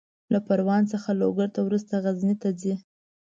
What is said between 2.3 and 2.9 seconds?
ته ځي.